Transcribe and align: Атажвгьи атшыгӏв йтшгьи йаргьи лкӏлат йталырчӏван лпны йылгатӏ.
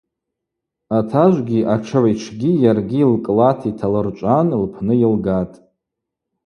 Атажвгьи 0.97 1.67
атшыгӏв 1.73 2.05
йтшгьи 2.13 2.51
йаргьи 2.63 3.01
лкӏлат 3.13 3.59
йталырчӏван 3.69 4.47
лпны 4.63 4.93
йылгатӏ. 5.01 5.55